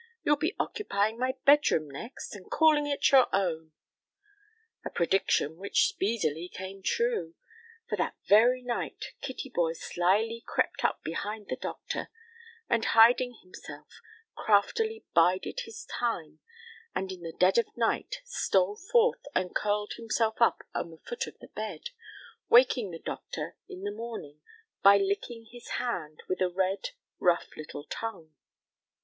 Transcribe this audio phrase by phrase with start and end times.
[0.23, 3.71] You'll be occupying my bedroom next and calling it your own."
[4.83, 7.35] A prediction which speedily came true,
[7.87, 12.09] for that very night Kittyboy slyly crept up behind the doctor,
[12.67, 14.01] and, hiding himself,
[14.35, 16.39] craftily bided his time,
[16.95, 21.27] and in the dead of night stole forth and curled himself up on the foot
[21.27, 21.91] of the bed,
[22.49, 24.41] waking the doctor in the morning
[24.81, 26.89] by licking his hand with a red,
[27.19, 28.33] rough, little tongue.